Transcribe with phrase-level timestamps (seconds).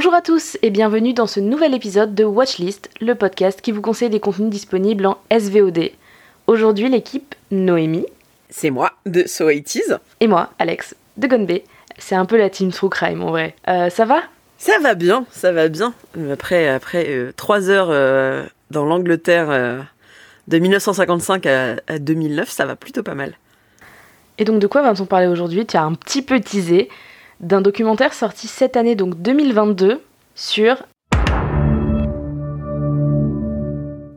[0.00, 3.82] Bonjour à tous et bienvenue dans ce nouvel épisode de Watchlist, le podcast qui vous
[3.82, 5.90] conseille des contenus disponibles en SVOD.
[6.46, 8.06] Aujourd'hui, l'équipe Noémie.
[8.48, 11.50] C'est moi, de So Et moi, Alex, de Gonbe.
[11.98, 13.56] C'est un peu la team True Crime en vrai.
[13.66, 14.22] Euh, ça va?
[14.56, 15.92] Ça va bien, ça va bien.
[16.32, 19.84] Après, après euh, trois heures euh, dans l'Angleterre
[20.46, 23.32] de 1955 à, à 2009, ça va plutôt pas mal.
[24.38, 25.66] Et donc de quoi va-t-on parler aujourd'hui?
[25.66, 26.88] Tu as un petit peu teasé
[27.40, 30.02] d'un documentaire sorti cette année, donc 2022,
[30.34, 30.82] sur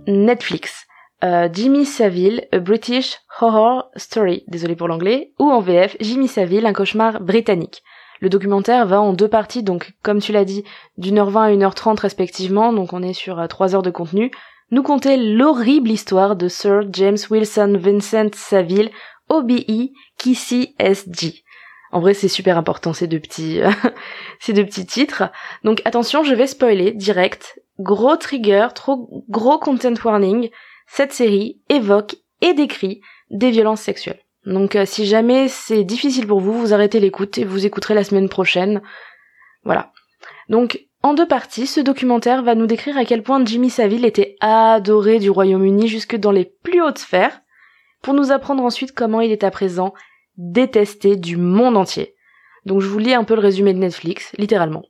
[0.08, 0.86] Netflix.
[1.24, 6.66] Euh, Jimmy Savile, A British Horror Story, désolé pour l'anglais, ou en VF, Jimmy Savile,
[6.66, 7.84] un cauchemar britannique.
[8.22, 10.64] Le documentaire va en deux parties, donc comme tu l'as dit,
[10.98, 13.82] d'une heure vingt à une heure trente respectivement, donc on est sur euh, trois heures
[13.84, 14.32] de contenu,
[14.72, 18.90] nous conter l'horrible histoire de Sir James Wilson Vincent Saville,
[19.30, 21.44] OBE, Kissy SG.
[21.92, 23.60] En vrai, c'est super important ces deux petits,
[24.40, 25.24] ces deux petits titres.
[25.64, 27.60] Donc attention, je vais spoiler direct.
[27.80, 30.50] Gros trigger, trop gros content warning.
[30.88, 34.20] Cette série évoque et décrit des violences sexuelles.
[34.46, 38.04] Donc euh, si jamais c'est difficile pour vous, vous arrêtez l'écoute et vous écouterez la
[38.04, 38.82] semaine prochaine.
[39.64, 39.92] Voilà.
[40.50, 44.36] Donc en deux parties, ce documentaire va nous décrire à quel point Jimmy Savile était
[44.40, 47.42] adoré du Royaume-Uni jusque dans les plus hautes sphères,
[48.04, 49.94] pour nous apprendre ensuite comment il est à présent
[50.38, 52.16] détesté du monde entier.
[52.66, 54.84] Donc je vous lis un peu le résumé de Netflix, littéralement.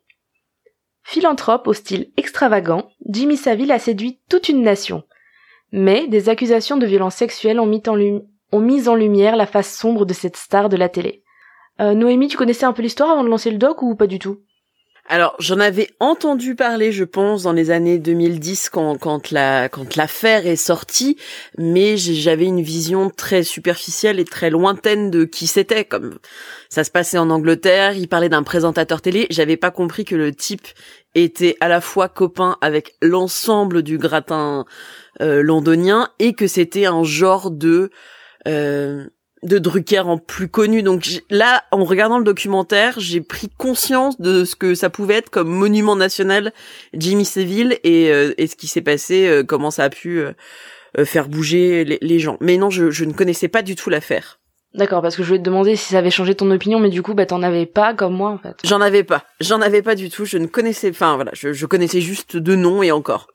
[1.03, 5.03] Philanthrope au style extravagant, Jimmy Savile a séduit toute une nation.
[5.71, 7.81] Mais des accusations de violences sexuelles ont mis
[8.89, 11.23] en, lumière la face sombre de cette star de la télé.
[11.79, 14.19] Euh, Noémie, tu connaissais un peu l'histoire avant de lancer le doc ou pas du
[14.19, 14.39] tout?
[15.11, 19.97] Alors, j'en avais entendu parler, je pense, dans les années 2010 quand quand la quand
[19.97, 21.17] l'affaire est sortie,
[21.57, 25.83] mais j'avais une vision très superficielle et très lointaine de qui c'était.
[25.83, 26.17] Comme
[26.69, 29.27] ça se passait en Angleterre, il parlait d'un présentateur télé.
[29.31, 30.65] J'avais pas compris que le type
[31.13, 34.63] était à la fois copain avec l'ensemble du gratin
[35.19, 37.89] euh, londonien et que c'était un genre de
[38.47, 39.09] euh,
[39.43, 40.83] de Drucker en plus connu.
[40.83, 45.29] Donc là, en regardant le documentaire, j'ai pris conscience de ce que ça pouvait être
[45.29, 46.53] comme monument national
[46.93, 50.33] Jimmy Seville et, euh, et ce qui s'est passé, euh, comment ça a pu euh,
[51.05, 52.37] faire bouger les, gens.
[52.39, 54.39] Mais non, je, je ne connaissais pas du tout l'affaire.
[54.73, 57.01] D'accord, parce que je voulais te demander si ça avait changé ton opinion, mais du
[57.01, 58.55] coup, bah t'en avais pas comme moi en fait.
[58.63, 60.23] J'en avais pas, j'en avais pas du tout.
[60.23, 63.27] Je ne connaissais, enfin voilà, je, je connaissais juste deux noms et encore.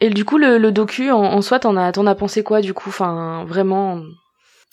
[0.00, 2.60] Et du coup, le, le docu en, en soi, t'en as, t'en as pensé quoi
[2.60, 4.02] du coup, enfin vraiment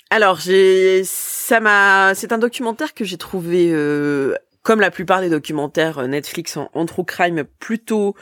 [0.10, 5.30] alors, j'ai, ça m'a, c'est un documentaire que j'ai trouvé, euh, comme la plupart des
[5.30, 8.16] documentaires euh, Netflix en, true crime, plutôt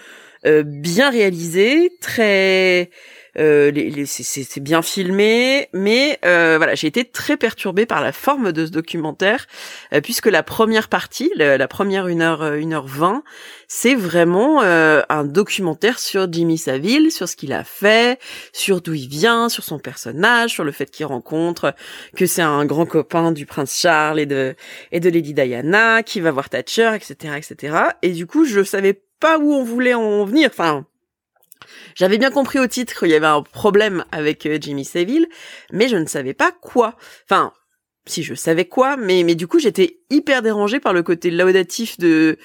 [0.45, 2.89] euh, bien réalisé, très
[3.39, 3.71] euh,
[4.05, 8.71] c'est bien filmé, mais euh, voilà, j'ai été très perturbée par la forme de ce
[8.71, 9.47] documentaire,
[9.94, 13.23] euh, puisque la première partie, la, première 1 heure, 1 heure 20,
[13.67, 18.19] c'est vraiment un documentaire sur Jimmy Savile, sur ce qu'il a fait,
[18.51, 21.73] sur d'où il vient, sur son personnage, sur le fait qu'il rencontre,
[22.15, 24.55] que c'est un grand copain du prince Charles et de
[24.91, 27.77] et de Lady Diana, qui va voir Thatcher, etc., etc.
[28.01, 30.50] Et du coup, je savais pas où on voulait en venir.
[30.51, 30.85] Enfin,
[31.96, 35.28] j'avais bien compris au titre qu'il y avait un problème avec euh, Jimmy Savile,
[35.72, 36.96] mais je ne savais pas quoi.
[37.29, 37.53] Enfin,
[38.06, 41.97] si je savais quoi, mais mais du coup j'étais hyper dérangée par le côté laudatif
[42.00, 42.38] de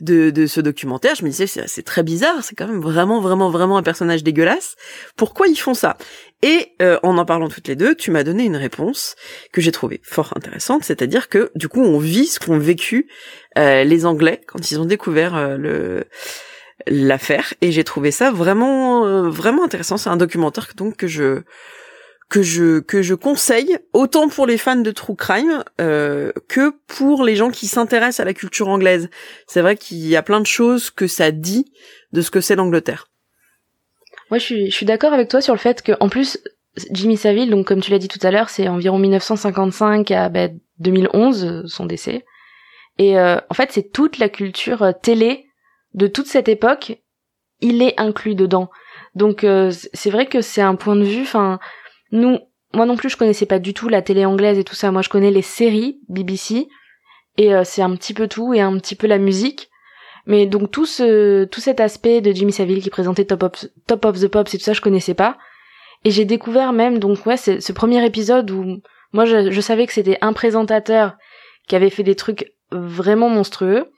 [0.00, 1.14] de, de ce documentaire.
[1.14, 4.76] Je me disais c'est très bizarre, c'est quand même vraiment vraiment vraiment un personnage dégueulasse.
[5.16, 5.98] Pourquoi ils font ça?
[6.40, 9.14] Et euh, en en parlant toutes les deux, tu m'as donné une réponse
[9.52, 13.08] que j'ai trouvée fort intéressante, c'est-à-dire que du coup on vit ce qu'ont vécu
[13.58, 16.04] euh, les Anglais quand ils ont découvert le
[16.86, 19.96] l'affaire et j'ai trouvé ça vraiment euh, vraiment intéressant.
[19.96, 21.42] C'est un documentaire donc que je
[22.28, 27.24] que je que je conseille autant pour les fans de true crime euh, que pour
[27.24, 29.10] les gens qui s'intéressent à la culture anglaise.
[29.46, 31.70] C'est vrai qu'il y a plein de choses que ça dit
[32.12, 33.08] de ce que c'est l'Angleterre.
[34.30, 36.38] Moi, je suis je suis d'accord avec toi sur le fait que en plus
[36.90, 40.30] Jimmy Savile, donc comme tu l'as dit tout à l'heure, c'est environ 1955 à
[40.78, 42.24] 2011 ben, son décès.
[42.98, 45.46] Et euh, en fait, c'est toute la culture télé
[45.94, 46.98] de toute cette époque,
[47.60, 48.70] il est inclus dedans.
[49.14, 51.22] Donc euh, c'est vrai que c'est un point de vue.
[51.22, 51.58] Enfin,
[52.10, 52.38] nous,
[52.74, 54.90] moi non plus, je connaissais pas du tout la télé anglaise et tout ça.
[54.90, 56.68] Moi, je connais les séries BBC
[57.38, 59.70] et euh, c'est un petit peu tout et un petit peu la musique.
[60.26, 64.04] Mais donc tout ce tout cet aspect de Jimmy Savile qui présentait Top of, Top
[64.04, 65.36] of the Pops et tout ça, je connaissais pas.
[66.04, 68.80] Et j'ai découvert même donc ouais, ce premier épisode où
[69.12, 71.16] moi je, je savais que c'était un présentateur
[71.68, 73.92] qui avait fait des trucs vraiment monstrueux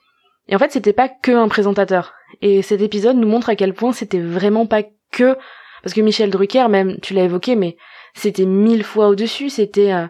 [0.47, 2.13] et en fait, c'était pas que un présentateur.
[2.41, 5.37] Et cet épisode nous montre à quel point c'était vraiment pas que
[5.85, 7.77] parce que Michel Drucker, même tu l'as évoqué, mais
[8.15, 9.51] c'était mille fois au-dessus.
[9.51, 10.07] C'était euh,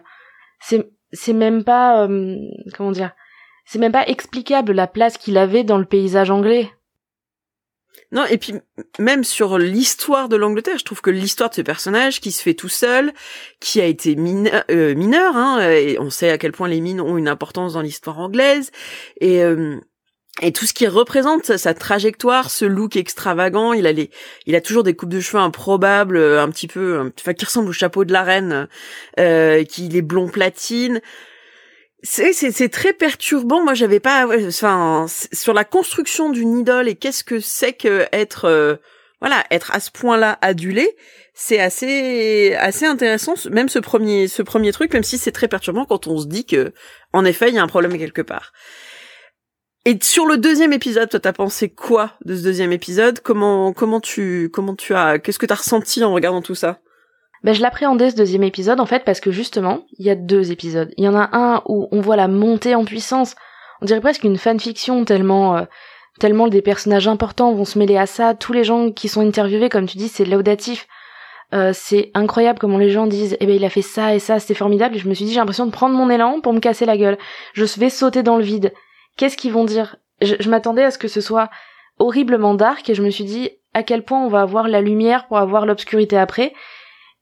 [0.60, 2.36] c'est c'est même pas euh,
[2.76, 3.12] comment dire,
[3.66, 6.70] c'est même pas explicable la place qu'il avait dans le paysage anglais.
[8.12, 8.54] Non, et puis
[8.98, 12.54] même sur l'histoire de l'Angleterre, je trouve que l'histoire de ce personnage qui se fait
[12.54, 13.12] tout seul,
[13.60, 17.00] qui a été mineur, euh, mineur hein, et on sait à quel point les mines
[17.00, 18.70] ont une importance dans l'histoire anglaise,
[19.20, 19.78] et euh,
[20.42, 24.10] et tout ce qui représente sa, trajectoire, ce look extravagant, il a les,
[24.46, 27.72] il a toujours des coupes de cheveux improbables, un petit peu, enfin qui ressemble au
[27.72, 28.68] chapeau de la reine,
[29.18, 31.00] euh, qui est blond platine
[32.06, 33.62] c'est c'est très perturbant.
[33.62, 38.44] Moi, j'avais pas, enfin, sur la construction d'une idole et qu'est-ce que c'est que être,
[38.46, 38.76] euh,
[39.20, 40.96] voilà, être à ce point-là adulé,
[41.34, 43.34] c'est assez assez intéressant.
[43.50, 46.46] Même ce premier ce premier truc, même si c'est très perturbant quand on se dit
[46.46, 46.72] que,
[47.12, 48.52] en effet, il y a un problème quelque part.
[49.88, 53.20] Et sur le deuxième épisode, toi, t'as pensé quoi de ce deuxième épisode?
[53.20, 56.80] Comment comment tu comment tu as qu'est-ce que t'as ressenti en regardant tout ça?
[57.44, 60.50] Ben, je l'appréhendais ce deuxième épisode en fait parce que justement, il y a deux
[60.50, 60.92] épisodes.
[60.96, 63.36] Il y en a un où on voit la montée en puissance.
[63.80, 65.62] On dirait presque une fanfiction tellement euh,
[66.18, 68.34] tellement des personnages importants vont se mêler à ça.
[68.34, 70.88] Tous les gens qui sont interviewés, comme tu dis, c'est laudatif.
[71.54, 74.40] Euh, c'est incroyable comment les gens disent eh ben il a fait ça et ça,
[74.40, 74.96] c'était formidable.
[74.96, 76.96] Et je me suis dit j'ai l'impression de prendre mon élan pour me casser la
[76.96, 77.18] gueule.
[77.52, 78.72] Je vais sauter dans le vide.
[79.16, 79.96] Qu'est-ce qu'ils vont dire?
[80.20, 81.50] Je, m'attendais à ce que ce soit
[81.98, 85.26] horriblement dark et je me suis dit à quel point on va avoir la lumière
[85.26, 86.52] pour avoir l'obscurité après.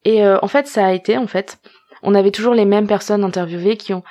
[0.05, 1.59] Et euh, en fait, ça a été, en fait,
[2.03, 4.03] on avait toujours les mêmes personnes interviewées qui ont...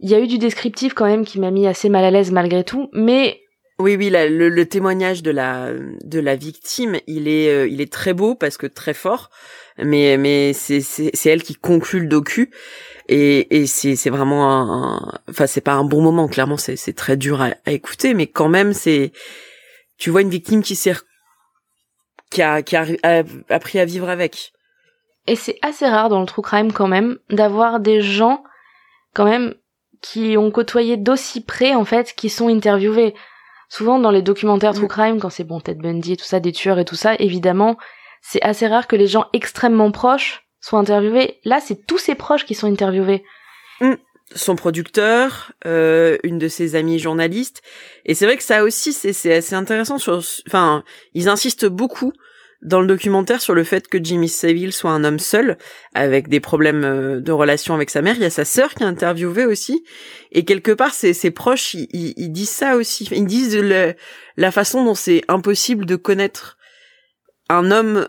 [0.00, 2.32] Il y a eu du descriptif quand même qui m'a mis assez mal à l'aise
[2.32, 3.41] malgré tout, mais...
[3.82, 8.14] Oui, oui, le, témoignage de la de la victime, il est euh, il est très
[8.14, 9.28] beau parce que très fort,
[9.76, 12.52] mais mais c'est c'est elle qui conclut le docu
[13.08, 16.92] et et c'est c'est vraiment un, enfin c'est pas un bon moment clairement c'est c'est
[16.92, 19.10] très dur à, écouter mais quand même c'est
[19.98, 20.94] tu vois une victime qui s'est
[22.30, 22.86] qui a qui a
[23.48, 24.52] appris à vivre avec
[25.26, 28.44] et c'est assez rare dans le true crime quand même d'avoir des gens
[29.12, 29.54] quand même
[30.02, 33.14] qui ont côtoyé d'aussi près en fait qui sont interviewés.
[33.72, 34.88] Souvent dans les documentaires true mm.
[34.88, 37.78] crime quand c'est bon Ted Bundy et tout ça des tueurs et tout ça évidemment
[38.20, 41.40] c'est assez rare que les gens extrêmement proches soient interviewés.
[41.46, 43.24] Là c'est tous ses proches qui sont interviewés.
[43.80, 43.94] Mm.
[44.34, 47.62] Son producteur, euh, une de ses amies journalistes,
[48.04, 50.84] et c'est vrai que ça aussi c'est assez intéressant sur, enfin
[51.14, 52.12] ils insistent beaucoup
[52.62, 55.58] dans le documentaire sur le fait que Jimmy Savile soit un homme seul,
[55.94, 58.14] avec des problèmes euh, de relation avec sa mère.
[58.16, 59.84] Il y a sa sœur qui a interviewé aussi.
[60.30, 63.08] Et quelque part, ses, proches, ils, ils, disent ça aussi.
[63.10, 63.56] Ils disent
[64.36, 66.56] la façon dont c'est impossible de connaître
[67.48, 68.08] un homme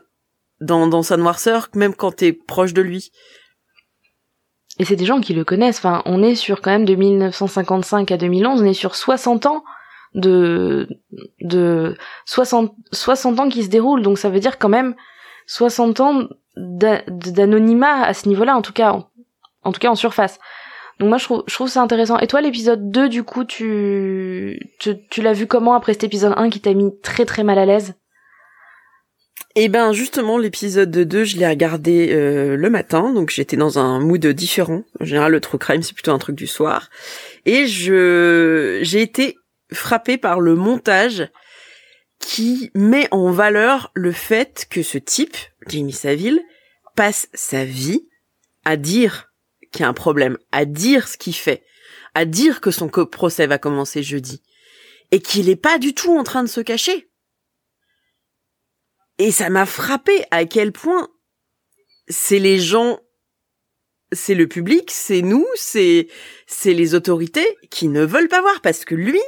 [0.62, 3.12] dans, dans sa noirceur, même quand t'es proche de lui.
[4.80, 5.78] Et c'est des gens qui le connaissent.
[5.78, 9.64] Enfin, on est sur quand même de 1955 à 2011, on est sur 60 ans
[10.14, 10.88] de
[11.42, 11.96] de
[12.26, 14.96] 60 60 ans qui se déroulent donc ça veut dire quand même
[15.48, 18.94] 60 ans d'anonymat à ce niveau-là en tout cas
[19.64, 20.40] en, tout cas en surface.
[21.00, 22.20] Donc moi je trouve je trouve ça intéressant.
[22.20, 26.34] Et toi l'épisode 2 du coup tu tu, tu l'as vu comment après cet épisode
[26.38, 27.96] 1 qui t'a mis très très mal à l'aise?
[29.56, 34.00] Eh ben justement l'épisode 2 je l'ai regardé euh, le matin donc j'étais dans un
[34.00, 34.84] mood différent.
[35.00, 36.90] En général le true crime c'est plutôt un truc du soir
[37.46, 39.38] et je j'ai été
[39.74, 41.30] frappé par le montage
[42.20, 45.36] qui met en valeur le fait que ce type,
[45.68, 46.42] Jamie Saville,
[46.96, 48.08] passe sa vie
[48.66, 49.34] à dire
[49.72, 51.66] qu'il y a un problème, à dire ce qu'il fait,
[52.14, 54.42] à dire que son procès va commencer jeudi,
[55.12, 57.10] et qu'il est pas du tout en train de se cacher.
[59.18, 61.10] Et ça m'a frappé à quel point
[62.08, 63.00] c'est les gens,
[64.12, 66.08] c'est le public, c'est nous, c'est,
[66.48, 69.22] c'est les autorités qui ne veulent pas voir parce que lui,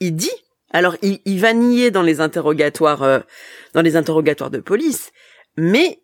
[0.00, 0.30] il dit.
[0.70, 3.20] Alors, il, va nier dans les interrogatoires, euh,
[3.72, 5.12] dans les interrogatoires de police,
[5.56, 6.02] mais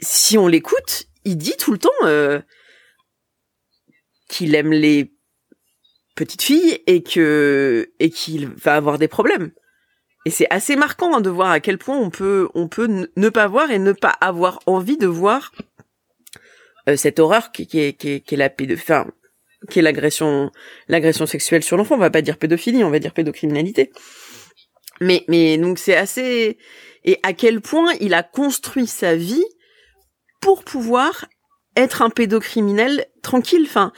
[0.00, 2.40] si on l'écoute, il dit tout le temps euh,
[4.28, 5.12] qu'il aime les
[6.14, 9.52] petites filles et que et qu'il va avoir des problèmes.
[10.24, 13.28] Et c'est assez marquant hein, de voir à quel point on peut on peut ne
[13.28, 15.52] pas voir et ne pas avoir envie de voir
[16.88, 19.10] euh, cette horreur qui, est, qui, est, qui est la pédophilie
[19.70, 20.50] qui est l'agression
[20.88, 21.94] l'agression sexuelle sur l'enfant.
[21.96, 23.90] On va pas dire pédophilie, on va dire pédocriminalité.
[25.00, 26.58] Mais mais donc c'est assez
[27.04, 29.44] et à quel point il a construit sa vie
[30.40, 31.26] pour pouvoir
[31.76, 33.64] être un pédocriminel tranquille.
[33.66, 33.92] Enfin,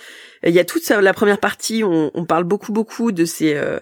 [0.44, 3.54] il y a toute sa, la première partie, on, on parle beaucoup beaucoup de ses
[3.54, 3.80] euh,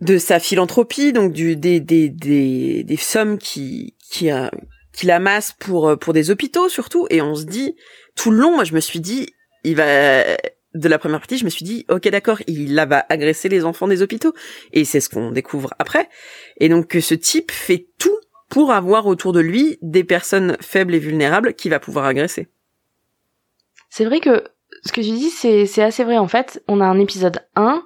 [0.00, 4.50] de sa philanthropie, donc du des des des, des sommes qui qui a
[4.92, 7.76] qu'il amasse pour pour des hôpitaux surtout, et on se dit
[8.14, 10.36] tout le long, moi je me suis dit, il va
[10.76, 13.88] de la première partie, je me suis dit, ok, d'accord, il va agresser les enfants
[13.88, 14.34] des hôpitaux.
[14.72, 16.08] Et c'est ce qu'on découvre après.
[16.58, 18.16] Et donc, que ce type fait tout
[18.48, 22.48] pour avoir autour de lui des personnes faibles et vulnérables qu'il va pouvoir agresser.
[23.90, 24.44] C'est vrai que
[24.84, 26.18] ce que tu dis, c'est, assez vrai.
[26.18, 27.82] En fait, on a un épisode 1,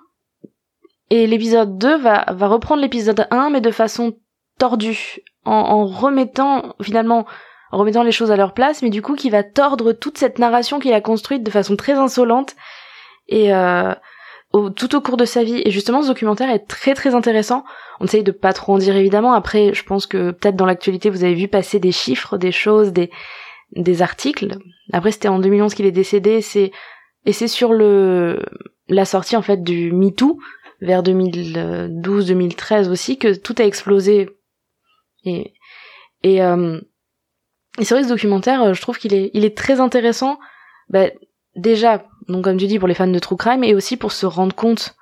[1.10, 4.16] Et l'épisode 2 va, reprendre l'épisode 1, mais de façon
[4.58, 7.26] tordue, en, remettant finalement
[7.72, 10.40] en remettant les choses à leur place, mais du coup qui va tordre toute cette
[10.40, 12.56] narration qu'il a construite de façon très insolente
[13.30, 13.94] et euh,
[14.76, 15.62] tout au cours de sa vie.
[15.64, 17.64] Et justement, ce documentaire est très très intéressant.
[18.00, 19.32] On essaye de pas trop en dire évidemment.
[19.32, 22.92] Après, je pense que peut-être dans l'actualité, vous avez vu passer des chiffres, des choses,
[22.92, 23.10] des
[23.76, 24.58] des articles.
[24.92, 26.42] Après, c'était en 2011 qu'il est décédé.
[26.42, 26.72] C'est
[27.24, 28.44] et c'est sur le
[28.88, 30.38] la sortie en fait du MeToo
[30.80, 34.30] vers 2012-2013 aussi que tout a explosé.
[35.24, 35.54] Et
[36.22, 36.80] et euh,
[37.78, 40.38] et c'est vrai ce documentaire, euh, je trouve qu'il est, il est très intéressant.
[40.88, 41.06] Bah,
[41.56, 44.26] déjà, donc comme tu dis, pour les fans de True Crime, et aussi pour se
[44.26, 44.94] rendre compte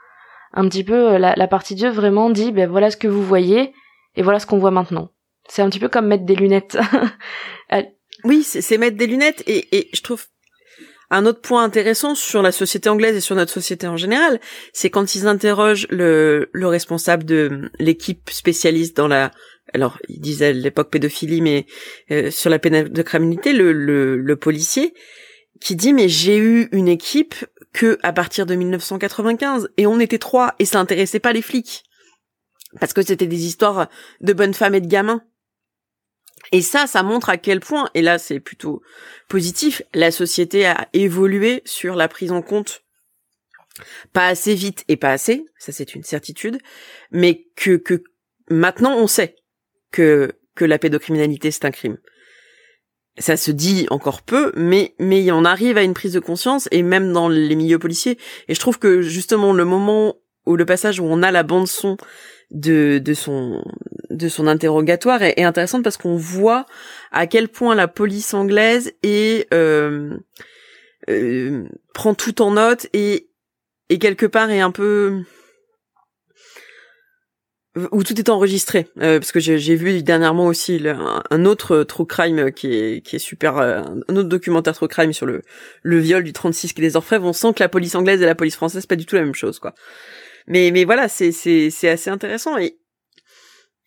[0.52, 3.22] un petit peu, euh, la, la partie Dieu vraiment dit, ben voilà ce que vous
[3.22, 3.72] voyez,
[4.16, 5.10] et voilà ce qu'on voit maintenant.
[5.48, 6.78] C'est un petit peu comme mettre des lunettes.
[8.24, 10.24] oui, c'est mettre des lunettes, et, et je trouve
[11.10, 14.40] un autre point intéressant sur la société anglaise et sur notre société en général,
[14.72, 19.30] c'est quand ils interrogent le, le responsable de l'équipe spécialiste dans la
[19.74, 21.66] alors il disait l'époque pédophilie, mais
[22.10, 24.94] euh, sur la peine de criminalité, le, le, policier
[25.60, 27.34] qui dit mais j'ai eu une équipe
[27.72, 31.84] que à partir de 1995 et on était trois et ça intéressait pas les flics
[32.80, 33.88] parce que c'était des histoires
[34.20, 35.22] de bonnes femmes et de gamins.
[36.52, 38.82] Et ça, ça montre à quel point, et là c'est plutôt
[39.28, 42.84] positif, la société a évolué sur la prise en compte
[44.12, 46.58] pas assez vite et pas assez, ça c'est une certitude,
[47.10, 48.02] mais que, que
[48.50, 49.36] maintenant on sait
[49.92, 51.98] que que la pédocriminalité c'est un crime.
[53.18, 56.82] Ça se dit encore peu, mais mais on arrive à une prise de conscience et
[56.82, 58.18] même dans les milieux policiers.
[58.48, 60.14] Et je trouve que justement le moment
[60.46, 61.96] où le passage où on a la bande son
[62.50, 63.62] de de son
[64.10, 66.64] de son interrogatoire est, intéressante parce qu'on voit
[67.12, 70.16] à quel point la police anglaise est euh,
[71.10, 73.28] euh, prend tout en note et
[73.90, 75.22] et quelque part est un peu
[77.92, 78.86] où tout est enregistré.
[79.00, 80.80] Euh, parce que j'ai vu dernièrement aussi
[81.30, 85.12] un, autre true crime qui est qui est super euh, un autre documentaire true crime
[85.12, 85.42] sur le
[85.82, 87.26] le viol du 36 qui est des orfèvres.
[87.26, 89.34] On sent que la police anglaise et la police française pas du tout la même
[89.34, 89.74] chose quoi.
[90.46, 91.28] Mais mais voilà c'est
[91.88, 92.56] assez intéressant.
[92.58, 92.78] Et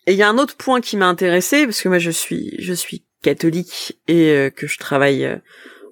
[0.08, 2.56] et il y a un autre point qui m'a intéressé parce que moi je suis
[2.60, 5.40] je suis catholique et euh, que je travaille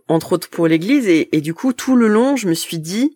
[0.07, 1.07] entre autres pour l'église.
[1.07, 3.15] Et, et du coup tout le long je me suis dit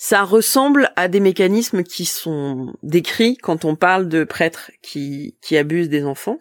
[0.00, 5.56] ça ressemble à des mécanismes qui sont décrits quand on parle de prêtres qui, qui
[5.56, 6.38] abusent des enfants.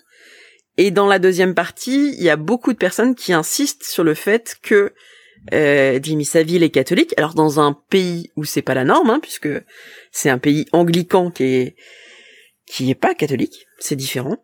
[0.78, 4.14] Et dans la deuxième partie, il y a beaucoup de personnes qui insistent sur le
[4.14, 4.94] fait que
[5.54, 7.16] euh, Jimmy Savile est catholique.
[7.18, 9.50] Alors dans un pays où c'est pas la norme, hein, puisque
[10.12, 11.76] c'est un pays anglican qui est
[12.68, 14.38] qui est pas catholique, c'est différent.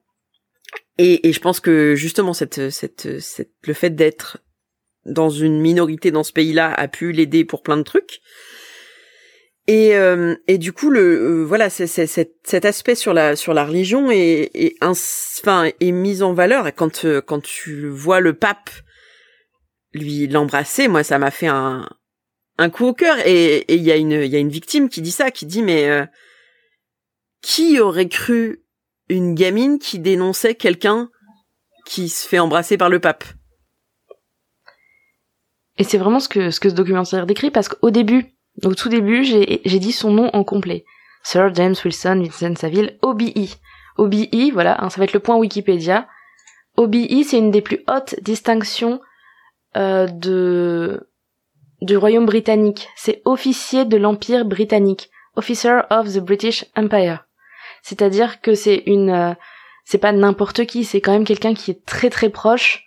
[0.97, 4.39] Et, et je pense que justement cette, cette, cette le fait d'être
[5.05, 8.21] dans une minorité dans ce pays-là a pu l'aider pour plein de trucs.
[9.67, 13.63] Et, euh, et du coup, le euh, voilà, c'est, cet aspect sur la sur la
[13.63, 16.67] religion est, est enfin est mis en valeur.
[16.67, 18.69] Et quand euh, quand tu vois le pape
[19.93, 21.87] lui l'embrasser, moi ça m'a fait un
[22.57, 23.15] un coup au cœur.
[23.25, 25.63] Et il y a une il y a une victime qui dit ça, qui dit
[25.63, 25.89] mais
[27.41, 28.65] qui aurait cru
[29.07, 31.09] une gamine qui dénonçait quelqu'un
[31.85, 33.23] qui se fait embrasser par le pape?
[35.77, 38.32] Et c'est vraiment ce que ce que ce documentaire décrit parce qu'au début
[38.63, 40.85] au tout début, j'ai dit son nom en complet.
[41.23, 43.49] Sir James Wilson Vincent Saville, OBE.
[43.97, 46.07] OBE, voilà, hein, ça va être le point Wikipédia.
[46.77, 48.99] OBE, c'est une des plus hautes distinctions
[49.77, 51.07] euh, de
[51.81, 52.87] du royaume britannique.
[52.95, 57.25] C'est officier de l'empire britannique, officer of the British Empire.
[57.81, 59.33] C'est-à-dire que c'est une, euh,
[59.83, 62.85] c'est pas n'importe qui, c'est quand même quelqu'un qui est très très proche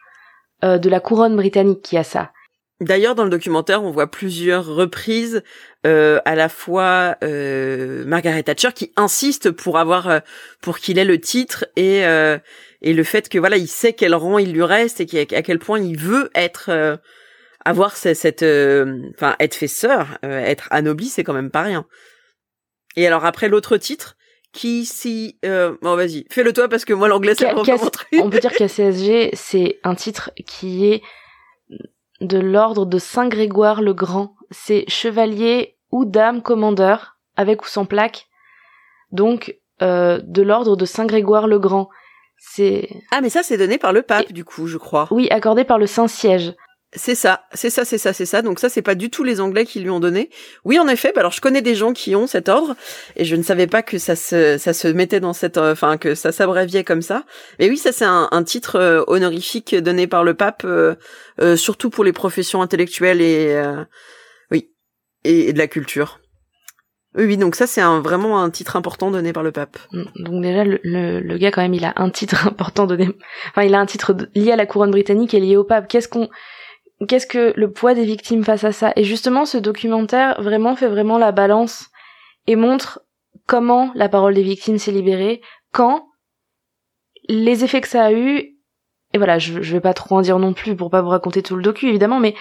[0.64, 2.32] euh, de la couronne britannique qui a ça.
[2.80, 5.42] D'ailleurs, dans le documentaire, on voit plusieurs reprises,
[5.87, 10.21] euh, à la fois euh, Margaret Thatcher qui insiste pour avoir, euh,
[10.61, 12.02] pour qu'il ait le titre et
[12.83, 15.59] et le fait que voilà, il sait quel rang il lui reste et à quel
[15.59, 16.99] point il veut être,
[17.64, 21.87] avoir cette, enfin, être fait sœur, être anobli, c'est quand même pas rien.
[22.97, 24.16] Et alors après l'autre titre,
[24.52, 28.09] qui si, bon vas-y, fais-le toi parce que moi l'anglais c'est pas mon truc.
[28.21, 31.02] On peut dire qu'ACSG c'est un titre qui est
[32.20, 34.35] de l'ordre de Saint Grégoire le Grand.
[34.50, 38.26] C'est chevalier ou dame commandeur, avec ou sans plaque.
[39.12, 41.88] Donc, euh, de l'ordre de Saint Grégoire le Grand.
[42.38, 42.88] C'est...
[43.11, 45.08] Ah, mais ça, c'est donné par le pape, du coup, je crois.
[45.11, 46.54] Oui, accordé par le Saint-Siège.
[46.97, 48.41] C'est ça, c'est ça, c'est ça, c'est ça.
[48.41, 50.31] Donc ça, c'est pas du tout les Anglais qui lui ont donné.
[50.65, 51.12] Oui, en effet.
[51.15, 52.75] Bah alors, je connais des gens qui ont cet ordre,
[53.17, 55.99] et je ne savais pas que ça se, ça se mettait dans cette, euh, enfin
[55.99, 57.25] que ça s'abréviait comme ça.
[57.59, 60.97] Mais oui, ça c'est un, un, titre euh, honorifique donné par le pape, euh,
[61.57, 63.62] surtout pour les professions intellectuelles et
[64.50, 64.71] oui,
[65.25, 66.21] et, de la culture.
[67.15, 69.79] Oui, oui, donc ça c'est un, vraiment un titre important donné par le pape.
[69.93, 73.09] Mm, donc déjà le, le, gars quand même il a un titre important donné,
[73.50, 75.88] enfin il a un titre lié à la couronne britannique et lié au pape.
[75.88, 76.29] Qu'est-ce qu'on,
[77.09, 80.88] qu'est-ce que le poids des victimes face à ça Et justement ce documentaire vraiment fait
[80.88, 81.88] vraiment la balance
[82.47, 83.03] et montre
[83.47, 85.41] comment la parole des victimes s'est libérée,
[85.73, 86.09] quand
[87.29, 88.57] les effets que ça a eu.
[89.12, 91.43] Et voilà, je, je vais pas trop en dire non plus pour pas vous raconter
[91.43, 92.35] tout le docu évidemment, mais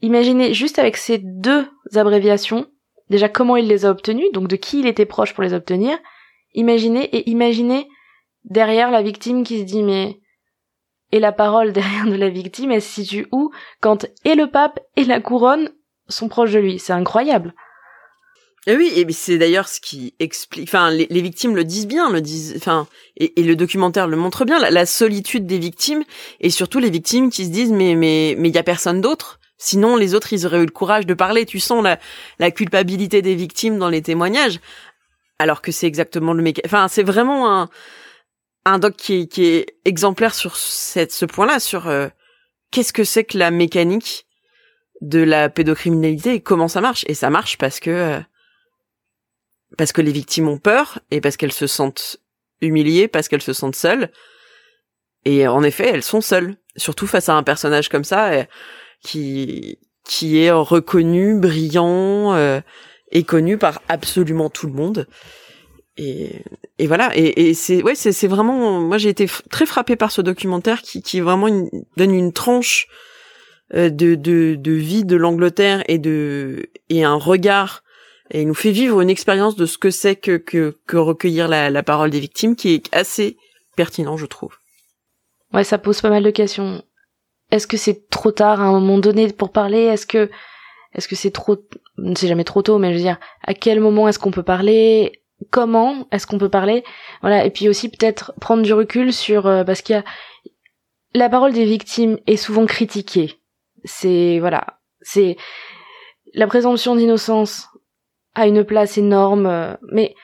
[0.00, 2.66] imaginez juste avec ces deux abréviations
[3.10, 5.98] déjà comment il les a obtenus, donc de qui il était proche pour les obtenir.
[6.54, 7.88] Imaginez et imaginez
[8.44, 10.20] derrière la victime qui se dit mais
[11.12, 13.50] et la parole derrière de la victime elle se situe où?
[13.80, 15.70] Quand et le pape et la couronne
[16.08, 16.78] sont proches de lui.
[16.78, 17.54] C'est incroyable.
[18.68, 20.68] Et oui, et c'est d'ailleurs ce qui explique.
[20.68, 22.54] Enfin, les, victimes le disent bien, le disent.
[22.56, 26.02] Enfin, et, le documentaire le montre bien, la, solitude des victimes
[26.40, 29.38] et surtout les victimes qui se disent mais mais mais il y a personne d'autre.
[29.56, 31.46] Sinon, les autres, ils auraient eu le courage de parler.
[31.46, 31.98] Tu sens la,
[32.40, 34.60] la culpabilité des victimes dans les témoignages,
[35.38, 36.60] alors que c'est exactement le mec.
[36.64, 37.68] Enfin, c'est vraiment un,
[38.66, 42.08] un doc qui est, exemplaire sur ce point-là, sur euh,
[42.70, 44.26] qu'est-ce que c'est que la mécanique
[45.00, 47.04] de la pédocriminalité et comment ça marche.
[47.08, 48.20] Et ça marche parce que euh,
[49.78, 52.18] parce que les victimes ont peur et parce qu'elles se sentent
[52.60, 54.10] humiliées, parce qu'elles se sentent seules.
[55.24, 58.36] Et en effet, elles sont seules, surtout face à un personnage comme ça.
[58.36, 58.48] Et,
[59.02, 62.60] qui qui est reconnu, brillant euh,
[63.10, 65.06] et connu par absolument tout le monde.
[65.96, 66.42] Et,
[66.78, 67.10] et voilà.
[67.16, 68.80] Et, et c'est ouais, c'est c'est vraiment.
[68.80, 71.48] Moi, j'ai été très frappé par ce documentaire qui qui vraiment
[71.96, 72.86] donne une tranche
[73.74, 77.82] euh, de de de vie de l'Angleterre et de et un regard
[78.30, 81.46] et il nous fait vivre une expérience de ce que c'est que, que, que recueillir
[81.46, 83.36] la, la parole des victimes qui est assez
[83.76, 84.56] pertinent, je trouve.
[85.54, 86.82] Ouais, ça pose pas mal de questions
[87.50, 89.82] est-ce que c'est trop tard à un moment donné pour parler?
[89.82, 90.30] Est-ce que
[90.94, 91.56] est-ce que c'est trop
[92.14, 95.22] c'est jamais trop tôt mais je veux dire à quel moment est-ce qu'on peut parler?
[95.50, 96.82] Comment est-ce qu'on peut parler
[97.20, 100.04] Voilà et puis aussi peut-être prendre du recul sur euh, parce qu'il y a
[101.14, 103.40] la parole des victimes est souvent critiquée.
[103.84, 105.36] C'est voilà, c'est
[106.34, 107.68] la présomption d'innocence
[108.34, 110.14] a une place énorme euh, mais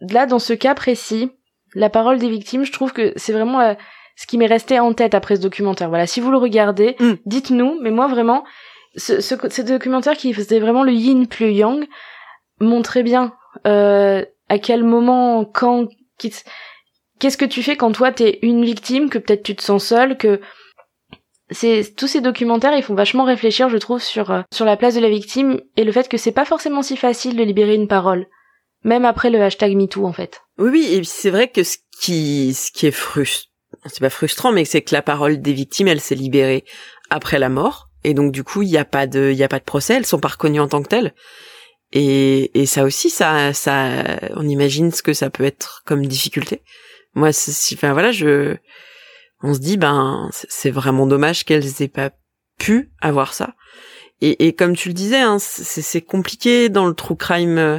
[0.00, 1.30] là dans ce cas précis,
[1.74, 3.76] la parole des victimes, je trouve que c'est vraiment la,
[4.20, 5.88] ce qui m'est resté en tête après ce documentaire.
[5.88, 7.12] Voilà, si vous le regardez, mm.
[7.24, 7.78] dites-nous.
[7.80, 8.44] Mais moi vraiment,
[8.96, 11.86] ce, ce, documentaire qui faisait vraiment le yin plus yang
[12.60, 13.32] montrait bien
[13.66, 19.18] euh, à quel moment, quand, qu'est-ce que tu fais quand toi t'es une victime, que
[19.18, 20.40] peut-être tu te sens seule, que
[21.50, 24.94] c'est tous ces documentaires ils font vachement réfléchir je trouve sur euh, sur la place
[24.94, 27.88] de la victime et le fait que c'est pas forcément si facile de libérer une
[27.88, 28.28] parole
[28.84, 30.42] même après le hashtag MeToo en fait.
[30.58, 33.50] Oui oui et c'est vrai que ce qui ce qui est frustrant
[33.86, 36.64] c'est pas frustrant, mais c'est que la parole des victimes, elle s'est libérée
[37.08, 39.48] après la mort, et donc du coup, il n'y a pas de, il y a
[39.48, 41.14] pas de procès, elles sont pas reconnues en tant que telles.
[41.92, 44.04] Et, et ça aussi, ça, ça,
[44.36, 46.62] on imagine ce que ça peut être comme difficulté.
[47.14, 47.30] Moi,
[47.72, 48.56] enfin voilà, je,
[49.42, 52.10] on se dit, ben, c'est vraiment dommage qu'elles aient pas
[52.58, 53.54] pu avoir ça.
[54.20, 57.58] Et, et comme tu le disais, hein, c'est compliqué dans le true crime.
[57.58, 57.78] Euh,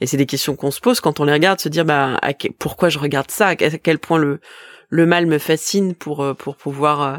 [0.00, 2.18] et c'est des questions qu'on se pose quand on les regarde, se dire, bah,
[2.58, 4.40] pourquoi je regarde ça, à quel point le,
[4.88, 7.16] le mal me fascine pour euh, pour pouvoir euh,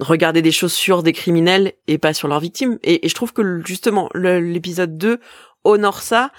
[0.00, 2.78] regarder des choses sur des criminels et pas sur leurs victimes.
[2.82, 5.18] Et, je trouve que justement l'épisode 2
[5.64, 6.30] honore ça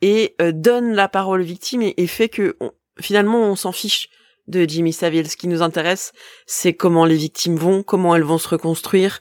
[0.00, 2.56] et euh, donne la parole aux victimes et, fait que
[3.00, 4.08] finalement on s'en fiche
[4.46, 5.28] de Jimmy Savile.
[5.28, 6.12] Ce qui nous intéresse,
[6.46, 9.20] c'est comment les victimes vont, comment elles vont se reconstruire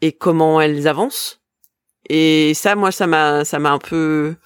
[0.00, 1.40] et comment elles avancent.
[2.08, 4.36] Et ça, moi, ça m'a, ça m'a un peu,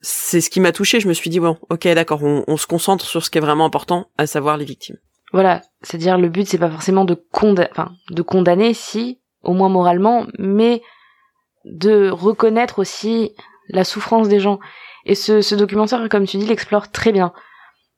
[0.00, 1.00] c'est ce qui m'a touché.
[1.00, 3.64] Je me suis dit bon, ok, d'accord, on, se concentre sur ce qui est vraiment
[3.64, 4.98] important, à savoir les victimes.
[5.32, 9.68] Voilà, c'est-à-dire le but c'est pas forcément de condamner, enfin de condamner si, au moins
[9.68, 10.82] moralement, mais
[11.64, 13.32] de reconnaître aussi
[13.68, 14.60] la souffrance des gens.
[15.04, 17.32] Et ce, documentaire, comme tu dis, l'explore très bien.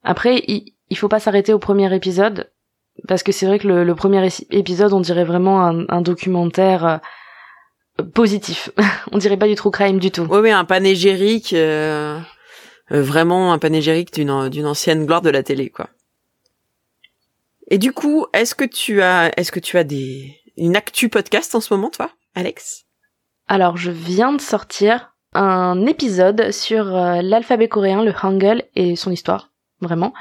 [0.04, 2.50] Après, il, il faut pas s'arrêter au premier épisode
[3.08, 7.00] parce que c'est vrai que le, premier épisode, on dirait vraiment un, documentaire
[7.98, 8.70] euh, positif.
[9.12, 10.26] On dirait pas du true crime du tout.
[10.30, 12.18] Oui, oui, un panégyrique, euh,
[12.92, 15.88] euh, vraiment un panégyrique d'une ancienne gloire de la télé, quoi.
[17.68, 21.54] Et du coup, est-ce que tu as, est-ce que tu as des une actu podcast
[21.54, 22.84] en ce moment, toi, Alex?
[23.48, 29.10] Alors, je viens de sortir un épisode sur euh, l'alphabet coréen, le Hangul et son
[29.10, 29.50] histoire,
[29.80, 30.12] vraiment.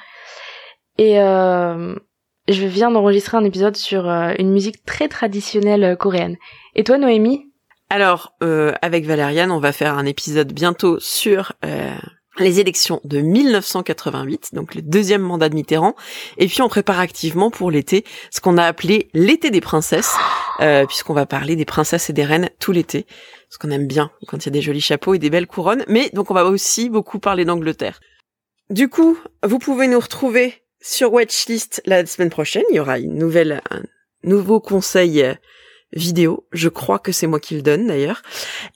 [0.98, 6.38] Et je viens d'enregistrer un épisode sur une musique très traditionnelle coréenne.
[6.76, 7.48] Et toi, Noémie,
[7.94, 11.94] alors, euh, avec Valériane, on va faire un épisode bientôt sur euh,
[12.40, 15.96] les élections de 1988, donc le deuxième mandat de Mitterrand,
[16.38, 20.16] et puis on prépare activement pour l'été ce qu'on a appelé l'été des princesses,
[20.60, 23.06] euh, puisqu'on va parler des princesses et des reines tout l'été,
[23.50, 25.84] ce qu'on aime bien quand il y a des jolis chapeaux et des belles couronnes,
[25.88, 28.00] mais donc on va aussi beaucoup parler d'Angleterre.
[28.70, 33.16] Du coup, vous pouvez nous retrouver sur Watchlist la semaine prochaine, il y aura une
[33.16, 33.84] nouvelle, un
[34.24, 35.36] nouveau conseil euh,
[35.94, 38.24] vidéo, je crois que c'est moi qui le donne d'ailleurs,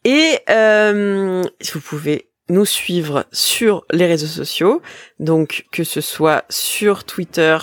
[0.04, 1.42] et euh,
[1.74, 4.82] vous pouvez nous suivre sur les réseaux sociaux,
[5.20, 7.58] donc que ce soit sur Twitter,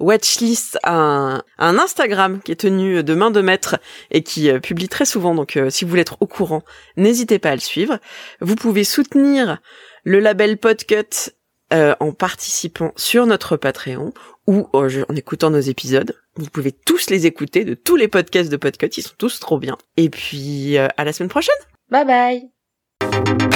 [0.00, 3.76] Watchlist un, Instagram qui est tenu de main de maître
[4.10, 6.62] et qui euh, publie très souvent, donc euh, si vous voulez être au courant,
[6.96, 7.98] n'hésitez pas à le suivre.
[8.40, 9.58] Vous pouvez soutenir
[10.02, 11.30] le label Podcut
[11.72, 14.12] euh, en participant sur notre Patreon
[14.46, 16.14] ou en écoutant nos épisodes.
[16.36, 19.58] Vous pouvez tous les écouter de tous les podcasts de Podcut, ils sont tous trop
[19.58, 19.78] bien.
[19.96, 21.54] Et puis à la semaine prochaine.
[21.88, 23.53] Bye bye.